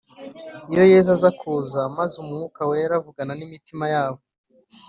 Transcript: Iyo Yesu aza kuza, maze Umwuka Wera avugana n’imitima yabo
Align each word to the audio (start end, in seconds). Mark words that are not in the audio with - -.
Iyo 0.71 0.83
Yesu 0.91 1.09
aza 1.15 1.29
kuza, 1.39 1.79
maze 1.97 2.13
Umwuka 2.23 2.59
Wera 2.69 2.93
avugana 2.99 3.33
n’imitima 3.35 3.85
yabo 3.93 4.21